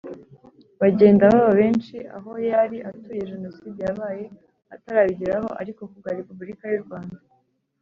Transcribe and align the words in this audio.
Bagenda 0.81 1.25
baba 1.33 1.51
benshi 1.59 1.97
aho 2.17 2.31
yari 2.49 2.77
atuye 2.89 3.21
jenoside 3.31 3.79
yabaye 3.87 4.25
atarabigeraho 4.75 5.49
ariko 5.61 5.81
ku 5.89 5.95
bwa 5.99 6.11
repubulika 6.19 6.63
y 6.67 6.75
u 6.79 6.83
rwanda 6.85 7.17